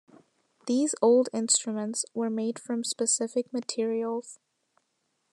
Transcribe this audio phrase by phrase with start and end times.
[0.65, 4.39] These old instruments were made from specific materials.